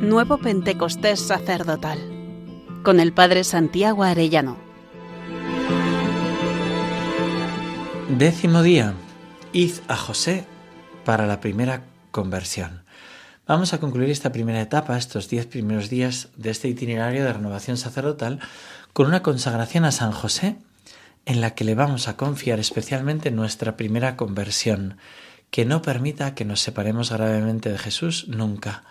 [0.00, 1.98] Nuevo Pentecostés Sacerdotal
[2.84, 4.56] con el Padre Santiago Arellano.
[8.16, 8.94] Décimo día.
[9.52, 10.46] Id a José
[11.04, 11.82] para la primera
[12.12, 12.84] conversión.
[13.48, 17.76] Vamos a concluir esta primera etapa, estos diez primeros días de este itinerario de renovación
[17.76, 18.38] sacerdotal,
[18.92, 20.58] con una consagración a San José
[21.26, 24.96] en la que le vamos a confiar especialmente nuestra primera conversión,
[25.50, 28.84] que no permita que nos separemos gravemente de Jesús nunca.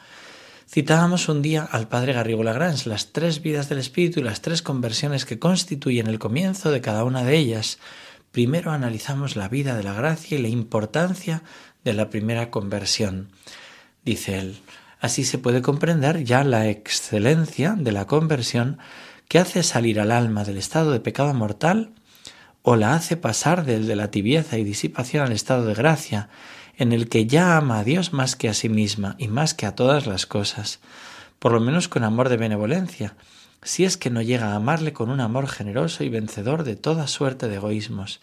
[0.70, 4.62] Citábamos un día al padre Garrigo Lagrange las tres vidas del Espíritu y las tres
[4.62, 7.80] conversiones que constituyen el comienzo de cada una de ellas.
[8.34, 11.42] Primero analizamos la vida de la gracia y la importancia
[11.86, 13.30] de la primera conversión.
[14.04, 14.60] Dice él,
[15.00, 18.78] así se puede comprender ya la excelencia de la conversión
[19.30, 21.94] que hace salir al alma del estado de pecado mortal
[22.62, 26.28] o la hace pasar del de la tibieza y disipación al estado de gracia,
[26.78, 29.66] en el que ya ama a Dios más que a sí misma y más que
[29.66, 30.80] a todas las cosas,
[31.40, 33.16] por lo menos con amor de benevolencia,
[33.64, 37.08] si es que no llega a amarle con un amor generoso y vencedor de toda
[37.08, 38.20] suerte de egoísmos.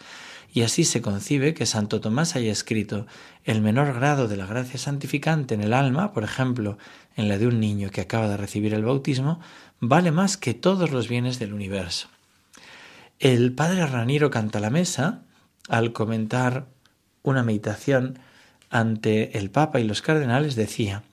[0.52, 3.06] Y así se concibe que Santo Tomás haya escrito
[3.42, 6.78] el menor grado de la gracia santificante en el alma, por ejemplo,
[7.16, 9.40] en la de un niño que acaba de recibir el bautismo,
[9.80, 12.08] vale más que todos los bienes del universo.
[13.18, 15.22] El padre Raniro canta la mesa
[15.68, 16.66] al comentar
[17.22, 18.20] una meditación
[18.74, 21.04] ante el Papa y los cardenales decía,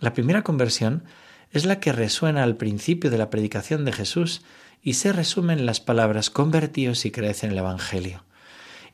[0.00, 1.04] la primera conversión
[1.52, 4.40] es la que resuena al principio de la predicación de Jesús
[4.82, 8.24] y se resume en las palabras convertíos y creed en el Evangelio.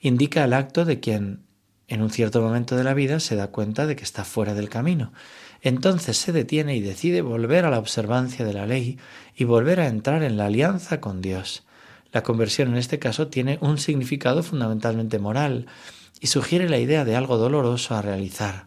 [0.01, 1.45] Indica el acto de quien
[1.86, 4.69] en un cierto momento de la vida se da cuenta de que está fuera del
[4.69, 5.12] camino.
[5.62, 8.98] Entonces se detiene y decide volver a la observancia de la ley
[9.36, 11.62] y volver a entrar en la alianza con Dios.
[12.11, 15.67] La conversión en este caso tiene un significado fundamentalmente moral
[16.20, 18.67] y sugiere la idea de algo doloroso a realizar,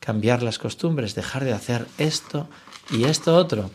[0.00, 2.48] cambiar las costumbres, dejar de hacer esto
[2.90, 3.70] y esto otro.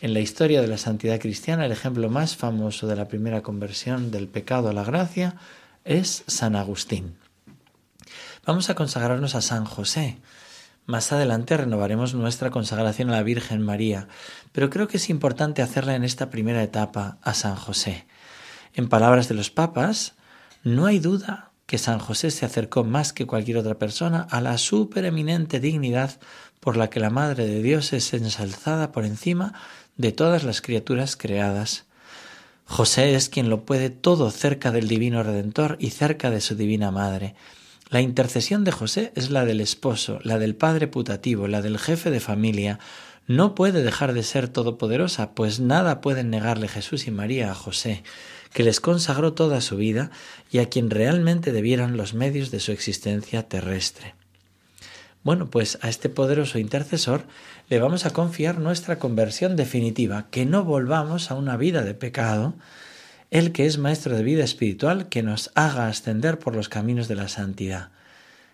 [0.00, 4.10] En la historia de la santidad cristiana, el ejemplo más famoso de la primera conversión
[4.10, 5.36] del pecado a la gracia
[5.84, 7.16] es San Agustín.
[8.44, 10.18] Vamos a consagrarnos a San José.
[10.84, 14.08] Más adelante renovaremos nuestra consagración a la Virgen María,
[14.52, 18.06] pero creo que es importante hacerla en esta primera etapa a San José.
[18.74, 20.14] En palabras de los papas,
[20.62, 24.58] no hay duda que San José se acercó más que cualquier otra persona a la
[24.58, 26.18] supereminente dignidad
[26.60, 29.54] por la que la Madre de Dios es ensalzada por encima
[29.96, 31.84] de todas las criaturas creadas.
[32.66, 36.90] José es quien lo puede todo cerca del Divino Redentor y cerca de su Divina
[36.90, 37.34] Madre.
[37.90, 42.10] La intercesión de José es la del esposo, la del padre putativo, la del jefe
[42.10, 42.78] de familia.
[43.26, 48.02] No puede dejar de ser todopoderosa, pues nada pueden negarle Jesús y María a José
[48.54, 50.12] que les consagró toda su vida
[50.50, 54.14] y a quien realmente debieran los medios de su existencia terrestre.
[55.24, 57.24] Bueno, pues a este poderoso intercesor
[57.68, 62.54] le vamos a confiar nuestra conversión definitiva, que no volvamos a una vida de pecado,
[63.32, 67.16] el que es maestro de vida espiritual, que nos haga ascender por los caminos de
[67.16, 67.90] la santidad.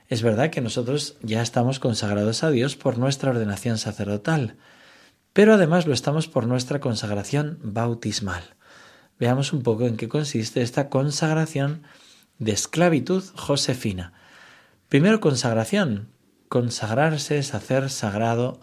[0.09, 4.57] Es verdad que nosotros ya estamos consagrados a Dios por nuestra ordenación sacerdotal,
[5.35, 8.55] pero además lo estamos por nuestra consagración bautismal
[9.21, 11.83] veamos un poco en qué consiste esta consagración
[12.39, 14.15] de esclavitud josefina.
[14.89, 16.09] Primero, consagración.
[16.49, 18.59] Consagrarse es hacer sagrado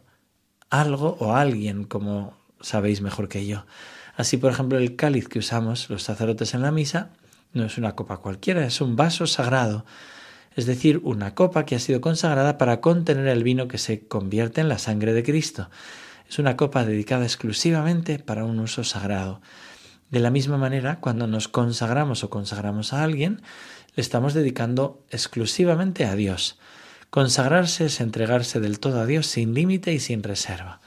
[0.70, 3.66] algo o alguien, como sabéis mejor que yo.
[4.18, 7.12] Así, por ejemplo, el cáliz que usamos los sacerdotes en la misa
[7.54, 9.86] no es una copa cualquiera, es un vaso sagrado,
[10.56, 14.60] es decir, una copa que ha sido consagrada para contener el vino que se convierte
[14.60, 15.70] en la sangre de Cristo.
[16.28, 19.40] Es una copa dedicada exclusivamente para un uso sagrado.
[20.10, 23.42] De la misma manera, cuando nos consagramos o consagramos a alguien,
[23.96, 26.58] le estamos dedicando exclusivamente a Dios.
[27.10, 30.82] Consagrarse es entregarse del todo a Dios sin límite y sin reserva.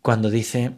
[0.00, 0.76] Cuando dice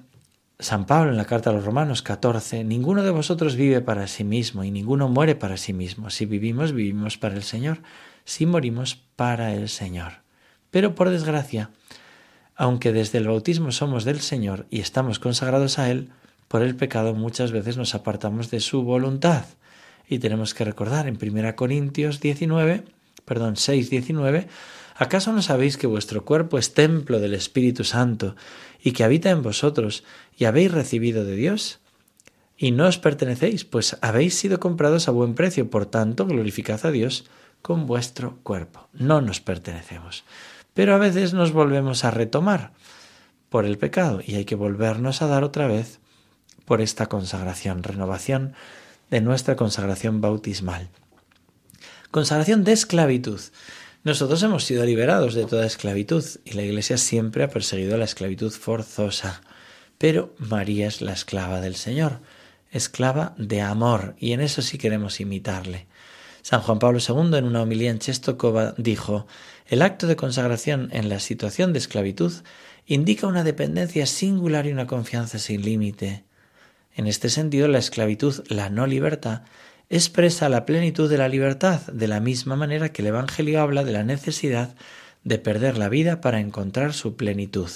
[0.60, 4.25] San Pablo en la carta a los Romanos 14, ninguno de vosotros vive para sí
[4.25, 6.10] mismo y ninguno muere para sí mismo.
[6.10, 7.82] Si vivimos, vivimos para el Señor.
[8.25, 10.22] Si morimos, para el Señor.
[10.70, 11.70] Pero por desgracia,
[12.56, 16.10] aunque desde el bautismo somos del Señor y estamos consagrados a Él,
[16.48, 19.45] por el pecado muchas veces nos apartamos de su voluntad.
[20.09, 22.84] Y tenemos que recordar en 1 Corintios 19,
[23.27, 24.48] perdón, 6, 19,
[24.97, 28.34] ¿acaso no sabéis que vuestro cuerpo es templo del Espíritu Santo
[28.83, 30.04] y que habita en vosotros
[30.36, 31.80] y habéis recibido de Dios?
[32.56, 36.91] Y no os pertenecéis, pues habéis sido comprados a buen precio, por tanto glorificad a
[36.91, 37.27] Dios
[37.62, 38.89] con vuestro cuerpo.
[38.92, 40.24] No nos pertenecemos.
[40.74, 42.72] Pero a veces nos volvemos a retomar
[43.48, 46.00] por el pecado y hay que volvernos a dar otra vez
[46.68, 48.53] por esta consagración, renovación
[49.10, 50.91] de nuestra consagración bautismal.
[52.10, 53.41] Consagración de esclavitud.
[54.04, 58.53] Nosotros hemos sido liberados de toda esclavitud y la Iglesia siempre ha perseguido la esclavitud
[58.53, 59.41] forzosa.
[59.97, 62.20] Pero María es la esclava del Señor,
[62.71, 65.86] esclava de amor, y en eso sí queremos imitarle.
[66.42, 69.26] San Juan Pablo II, en una homilía en Chestokova, dijo:
[69.66, 72.32] El acto de consagración en la situación de esclavitud
[72.86, 76.28] indica una dependencia singular y una confianza sin límite.
[76.94, 79.42] En este sentido, la esclavitud, la no libertad,
[79.90, 83.92] expresa la plenitud de la libertad, de la misma manera que el Evangelio habla de
[83.92, 84.74] la necesidad
[85.24, 87.70] de perder la vida para encontrar su plenitud.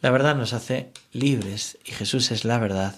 [0.00, 2.94] La verdad nos hace libres y Jesús es la verdad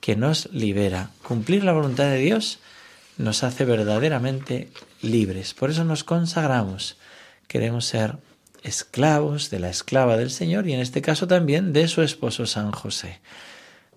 [0.00, 1.10] que nos libera.
[1.22, 2.58] Cumplir la voluntad de Dios
[3.16, 4.68] nos hace verdaderamente
[5.00, 5.54] libres.
[5.54, 6.98] Por eso nos consagramos.
[7.48, 8.16] Queremos ser
[8.62, 12.72] esclavos de la esclava del Señor y en este caso también de su esposo San
[12.72, 13.20] José.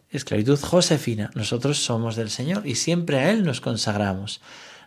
[0.10, 4.42] Esclavitud josefina, nosotros somos del Señor y siempre a Él nos consagramos.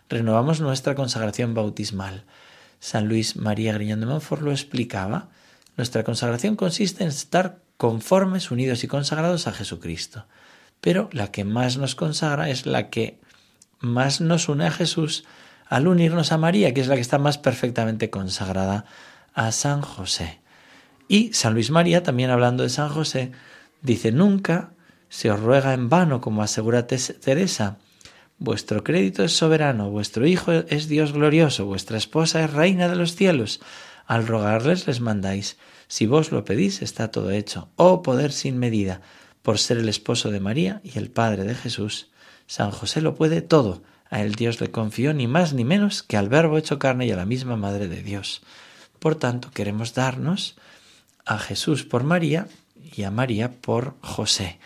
[0.09, 2.25] Renovamos nuestra consagración bautismal.
[2.79, 5.29] San Luis María Griñón de Montfort lo explicaba.
[5.77, 10.25] Nuestra consagración consiste en estar conformes, unidos y consagrados a Jesucristo.
[10.81, 13.19] Pero la que más nos consagra es la que
[13.79, 15.23] más nos une a Jesús
[15.67, 18.85] al unirnos a María, que es la que está más perfectamente consagrada
[19.33, 20.41] a San José.
[21.07, 23.31] Y San Luis María, también hablando de San José,
[23.81, 24.71] dice, nunca
[25.11, 27.77] se os ruega en vano, como asegura Teresa.
[28.39, 33.15] Vuestro crédito es soberano, vuestro Hijo es Dios glorioso, vuestra esposa es reina de los
[33.17, 33.59] cielos.
[34.07, 35.57] Al rogarles les mandáis,
[35.89, 37.67] si vos lo pedís está todo hecho.
[37.75, 39.01] Oh poder sin medida,
[39.41, 42.09] por ser el esposo de María y el Padre de Jesús.
[42.47, 43.83] San José lo puede todo.
[44.09, 47.11] A él Dios le confió ni más ni menos que al Verbo hecho carne y
[47.11, 48.43] a la misma Madre de Dios.
[48.99, 50.55] Por tanto, queremos darnos
[51.25, 52.47] a Jesús por María
[52.95, 54.57] y a María por José.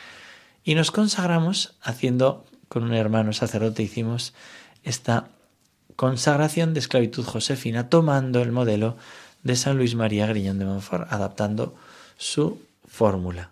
[0.65, 4.33] Y nos consagramos haciendo, con un hermano sacerdote hicimos
[4.83, 5.27] esta
[5.95, 8.97] consagración de esclavitud josefina, tomando el modelo
[9.43, 11.75] de San Luis María Griñón de Montfort, adaptando
[12.17, 13.51] su fórmula.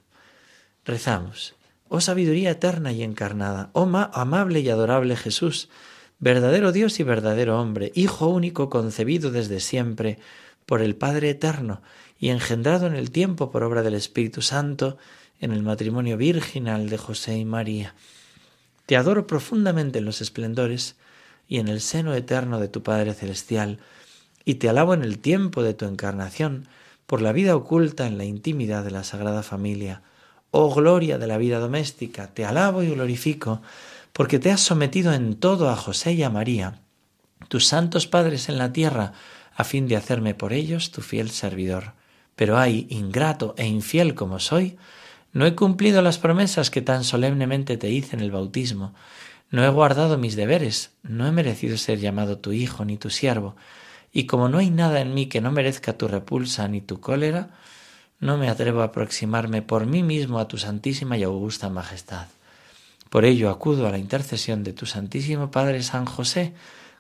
[0.86, 1.54] Rezamos.
[1.88, 5.70] Oh sabiduría eterna y encarnada, oh amable y adorable Jesús,
[6.18, 10.18] verdadero Dios y verdadero hombre, Hijo único concebido desde siempre,
[10.66, 11.84] por el Padre Eterno
[12.18, 14.98] y engendrado en el tiempo por obra del Espíritu Santo
[15.44, 17.96] en el matrimonio virginal de José y María.
[18.86, 20.96] Te adoro profundamente en los esplendores
[21.50, 23.80] y en el seno eterno de tu Padre Celestial,
[24.46, 26.70] y te alabo en el tiempo de tu encarnación,
[27.06, 30.02] por la vida oculta en la intimidad de la Sagrada Familia.
[30.52, 33.62] Oh gloria de la vida doméstica, te alabo y glorifico,
[34.14, 36.80] porque te has sometido en todo a José y a María,
[37.50, 39.12] tus santos padres en la tierra,
[39.54, 41.92] a fin de hacerme por ellos tu fiel servidor.
[42.38, 44.78] Pero ay, ingrato e infiel como soy,
[45.34, 48.94] no he cumplido las promesas que tan solemnemente te hice en el bautismo,
[49.50, 53.56] no he guardado mis deberes, no he merecido ser llamado tu hijo ni tu siervo,
[54.12, 57.50] y como no hay nada en mí que no merezca tu repulsa ni tu cólera,
[58.20, 62.28] no me atrevo a aproximarme por mí mismo a tu santísima y augusta majestad.
[63.10, 66.54] Por ello acudo a la intercesión de tu Santísimo Padre San José,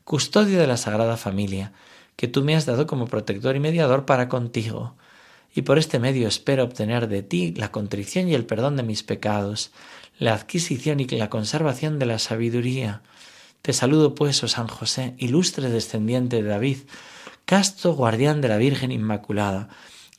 [0.03, 1.71] custodio de la Sagrada Familia,
[2.15, 4.95] que tú me has dado como protector y mediador para contigo,
[5.53, 9.03] y por este medio espero obtener de ti la contrición y el perdón de mis
[9.03, 9.71] pecados,
[10.17, 13.01] la adquisición y la conservación de la sabiduría.
[13.61, 16.77] Te saludo pues, oh San José, ilustre descendiente de David,
[17.45, 19.69] casto guardián de la Virgen Inmaculada,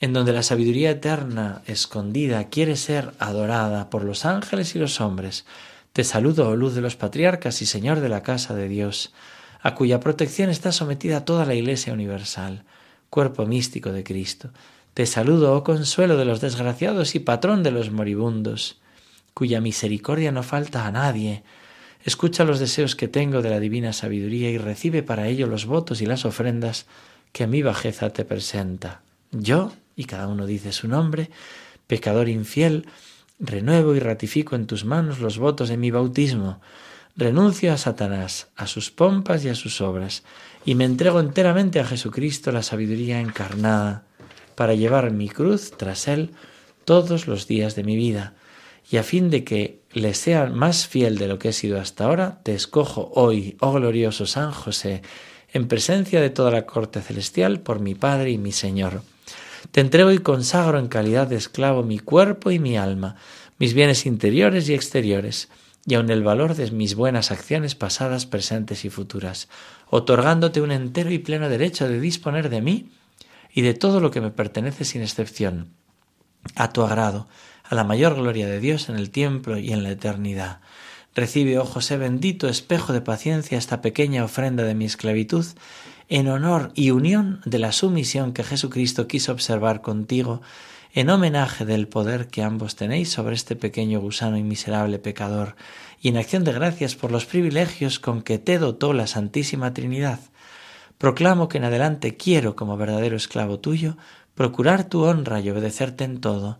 [0.01, 5.47] en donde la sabiduría eterna, escondida, quiere ser adorada por los ángeles y los hombres.
[5.93, 9.13] Te saludo, oh luz de los patriarcas y Señor de la casa de Dios
[9.65, 12.65] a cuya protección está sometida toda la Iglesia universal,
[13.09, 14.51] cuerpo místico de Cristo.
[14.95, 18.79] Te saludo, oh consuelo de los desgraciados y patrón de los moribundos,
[19.35, 21.43] cuya misericordia no falta a nadie.
[22.05, 26.01] Escucha los deseos que tengo de la divina sabiduría y recibe para ello los votos
[26.01, 26.87] y las ofrendas
[27.33, 29.03] que mi bajeza te presenta.
[29.33, 31.29] Yo, y cada uno dice su nombre,
[31.89, 32.87] pecador infiel,
[33.41, 36.61] renuevo y ratifico en tus manos los votos de mi bautismo,
[37.17, 40.23] renuncio a Satanás, a sus pompas y a sus obras,
[40.65, 44.05] y me entrego enteramente a Jesucristo, la sabiduría encarnada,
[44.55, 46.31] para llevar mi cruz tras él
[46.85, 48.35] todos los días de mi vida,
[48.91, 52.05] y a fin de que le sea más fiel de lo que he sido hasta
[52.05, 55.03] ahora, te escojo hoy, oh glorioso San José,
[55.53, 59.03] en presencia de toda la corte celestial, por mi Padre y mi Señor.
[59.71, 63.17] Te entrego y consagro en calidad de esclavo mi cuerpo y mi alma,
[63.59, 65.49] mis bienes interiores y exteriores,
[65.87, 69.49] y aun el valor de mis buenas acciones pasadas, presentes y futuras,
[69.89, 72.91] otorgándote un entero y pleno derecho de disponer de mí
[73.55, 75.71] y de todo lo que me pertenece sin excepción,
[76.57, 77.29] a tu agrado,
[77.63, 80.61] a la mayor gloria de Dios en el tiempo y en la eternidad.
[81.15, 85.47] Recibe, oh José bendito, espejo de paciencia, esta pequeña ofrenda de mi esclavitud,
[86.09, 90.43] en honor y unión de la sumisión que Jesucristo quiso observar contigo,
[90.93, 95.55] en homenaje del poder que ambos tenéis sobre este pequeño gusano y miserable pecador,
[96.01, 100.19] y en acción de gracias por los privilegios con que te dotó la Santísima Trinidad.
[100.99, 103.97] Proclamo que en adelante quiero, como verdadero esclavo tuyo,
[104.35, 106.59] procurar tu honra y obedecerte en todo.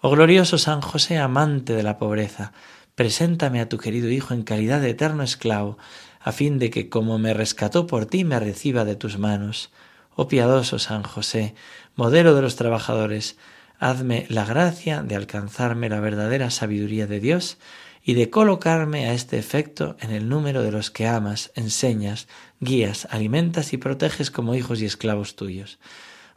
[0.00, 2.52] Oh glorioso San José, amante de la pobreza,
[2.94, 5.78] preséntame a tu querido Hijo en calidad de eterno esclavo,
[6.20, 9.70] a fin de que, como me rescató por ti, me reciba de tus manos.
[10.16, 11.54] Oh piadoso San José,
[11.96, 13.36] modelo de los trabajadores,
[13.78, 17.58] hazme la gracia de alcanzarme la verdadera sabiduría de Dios
[18.04, 22.28] y de colocarme a este efecto en el número de los que amas, enseñas,
[22.60, 25.78] guías, alimentas y proteges como hijos y esclavos tuyos.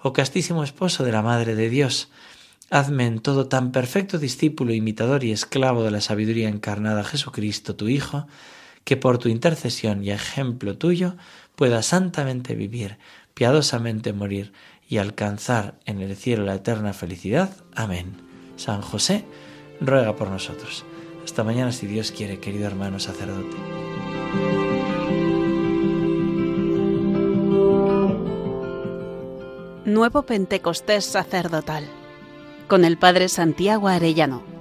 [0.01, 2.09] Oh castísimo esposo de la Madre de Dios,
[2.69, 7.89] hazme en todo tan perfecto discípulo, imitador y esclavo de la sabiduría encarnada Jesucristo, tu
[7.89, 8.27] Hijo,
[8.86, 11.17] que por tu intercesión y ejemplo tuyo
[11.57, 12.97] pueda santamente vivir,
[13.33, 14.53] piadosamente morir
[14.88, 17.57] y alcanzar en el cielo la eterna felicidad.
[17.75, 18.15] Amén.
[18.55, 19.25] San José,
[19.81, 20.86] ruega por nosotros.
[21.27, 23.57] Hasta mañana si Dios quiere, querido hermano sacerdote.
[29.84, 31.84] Nuevo Pentecostés sacerdotal
[32.69, 34.56] con el Padre Santiago Arellano.